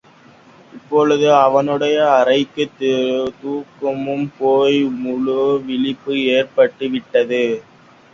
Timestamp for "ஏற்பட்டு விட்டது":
6.31-7.43